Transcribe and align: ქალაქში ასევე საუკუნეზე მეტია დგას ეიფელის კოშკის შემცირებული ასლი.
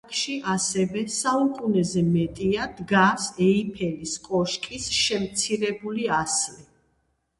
ქალაქში 0.03 0.35
ასევე 0.51 1.01
საუკუნეზე 1.15 2.03
მეტია 2.15 2.65
დგას 2.79 3.27
ეიფელის 3.51 4.17
კოშკის 4.29 4.89
შემცირებული 5.01 6.09
ასლი. 6.23 6.61